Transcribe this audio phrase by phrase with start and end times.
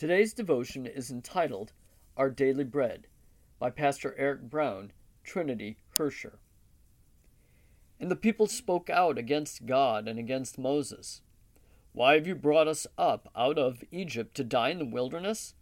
[0.00, 1.74] Today's devotion is entitled
[2.16, 3.06] Our Daily Bread
[3.58, 4.92] by Pastor Eric Brown,
[5.24, 6.38] Trinity Herscher.
[8.00, 11.20] And the people spoke out against God and against Moses.
[11.92, 15.52] Why have you brought us up out of Egypt to die in the wilderness?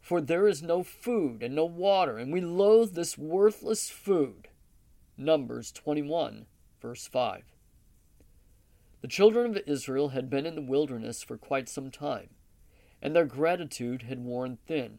[0.00, 4.46] For there is no food and no water, and we loathe this worthless food.
[5.16, 6.46] Numbers 21,
[6.80, 7.42] verse 5.
[9.00, 12.28] The children of Israel had been in the wilderness for quite some time,
[13.04, 14.98] and their gratitude had worn thin.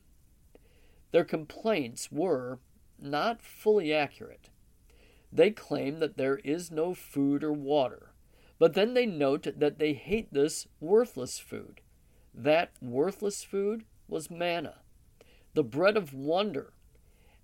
[1.12, 2.60] Their complaints were
[3.00, 4.50] not fully accurate.
[5.34, 8.14] They claim that there is no food or water,
[8.60, 11.82] but then they note that they hate this worthless food.
[12.32, 14.76] That worthless food was manna,
[15.56, 16.74] the bread of wonder.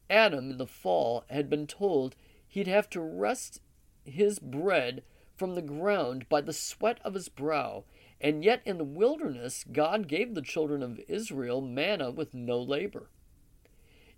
[0.09, 2.15] Adam in the fall had been told
[2.47, 3.61] he'd have to wrest
[4.05, 5.01] his bread
[5.35, 7.83] from the ground by the sweat of his brow.
[8.23, 13.09] And yet in the wilderness, God gave the children of Israel manna with no labor.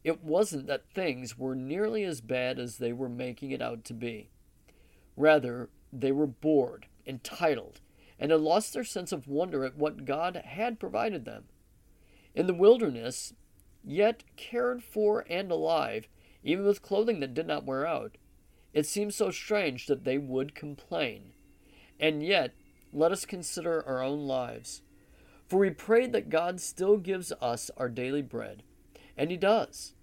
[0.04, 3.94] It wasn't that things were nearly as bad as they were making it out to
[3.94, 4.30] be.
[5.16, 7.80] Rather, they were bored, entitled,
[8.20, 11.46] and had lost their sense of wonder at what God had provided them.
[12.36, 13.34] In the wilderness,
[13.86, 16.10] yet cared for and alive,
[16.44, 18.18] even with clothing that did not wear out,
[18.74, 21.32] it seemed so strange that they would complain.
[22.00, 22.54] And yet,
[22.94, 24.82] let us consider our own lives.
[25.48, 28.64] For we pray that God still gives us our daily bread,
[29.18, 29.94] and He does.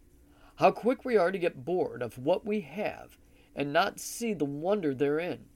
[0.56, 3.16] How quick we are to get bored of what we have
[3.54, 5.46] and not see the wonder therein.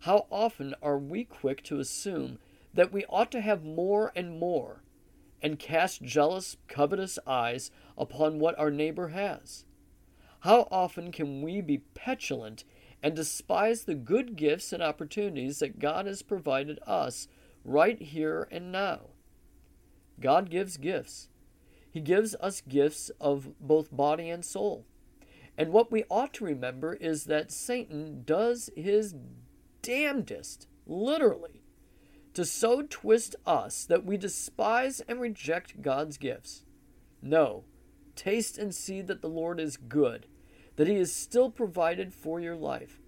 [0.00, 2.38] How often are we quick to assume
[2.72, 4.84] that we ought to have more and more,
[5.42, 9.64] and cast jealous, covetous eyes upon what our neighbor has?
[10.40, 12.64] How often can we be petulant
[13.02, 17.28] and despise the good gifts and opportunities that God has provided us
[17.64, 19.10] right here and now?
[20.20, 21.28] God gives gifts.
[21.90, 24.84] He gives us gifts of both body and soul.
[25.56, 29.14] And what we ought to remember is that Satan does his
[29.82, 31.62] damnedest, literally,
[32.34, 36.64] to so twist us that we despise and reject God's gifts.
[37.20, 37.64] No,
[38.14, 40.26] taste and see that the Lord is good,
[40.78, 43.00] that He is still provided for your life.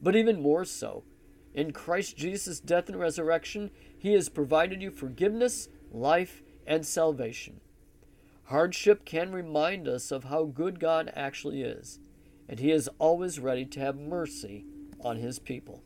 [0.00, 1.04] But even more so,
[1.54, 7.62] in Christ Jesus' death and resurrection, He has provided you forgiveness, life, and salvation.
[8.48, 11.98] Hardship can remind us of how good God actually is,
[12.46, 14.66] and He is always ready to have mercy
[15.00, 15.82] on His people.